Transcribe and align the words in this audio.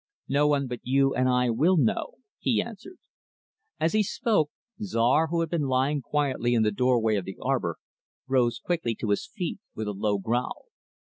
"No 0.27 0.47
one 0.47 0.65
but 0.65 0.79
you 0.81 1.13
and 1.13 1.29
I 1.29 1.51
will 1.51 1.77
know," 1.77 2.15
he 2.39 2.59
answered. 2.59 2.97
As 3.79 3.93
he 3.93 4.01
spoke, 4.01 4.49
Czar, 4.81 5.27
who 5.27 5.41
had 5.41 5.49
been 5.51 5.67
lying 5.67 6.01
quietly 6.01 6.55
in 6.55 6.63
the 6.63 6.71
doorway 6.71 7.17
of 7.17 7.25
the 7.25 7.37
arbor, 7.39 7.77
rose 8.25 8.57
quickly 8.57 8.95
to 8.95 9.11
his 9.11 9.27
feet, 9.31 9.59
with 9.75 9.87
a 9.87 9.91
low 9.93 10.17
growl. 10.17 10.65